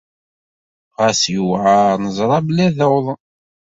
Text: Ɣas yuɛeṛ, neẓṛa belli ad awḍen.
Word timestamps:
Ɣas 1.01 1.21
yuɛeṛ, 1.33 1.93
neẓṛa 2.03 2.37
belli 2.45 2.63
ad 2.67 2.79
awḍen. 2.85 3.19